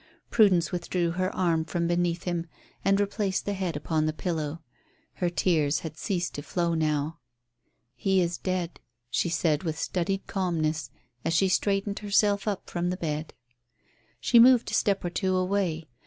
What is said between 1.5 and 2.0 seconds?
from